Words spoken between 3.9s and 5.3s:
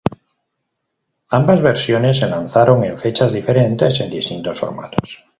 en distintos formatos.